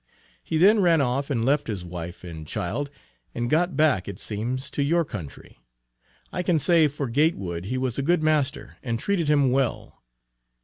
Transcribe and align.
He 0.43 0.57
then 0.57 0.79
ran 0.81 0.99
off 0.99 1.29
and 1.29 1.45
left 1.45 1.67
his 1.67 1.85
wife 1.85 2.23
and 2.23 2.47
child 2.47 2.89
and 3.35 3.51
got 3.51 3.77
back, 3.77 4.07
it 4.07 4.17
seems, 4.17 4.71
to 4.71 4.81
your 4.81 5.05
country. 5.05 5.59
I 6.33 6.41
can 6.41 6.57
say 6.57 6.87
for 6.87 7.07
Gatewood 7.07 7.65
he 7.65 7.77
was 7.77 7.99
a 7.99 8.01
good 8.01 8.23
master, 8.23 8.77
and 8.81 8.97
treated 8.97 9.27
him 9.27 9.51
well. 9.51 10.01